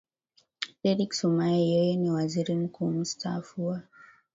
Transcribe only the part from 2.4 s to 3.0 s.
mkuu